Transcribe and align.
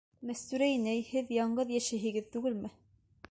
Мәстүрә 0.27 0.69
инәй, 0.77 1.03
һеҙ 1.09 1.29
яңғыҙ 1.37 1.75
йәшәйһегеҙ 1.77 2.33
түгелме? 2.37 2.73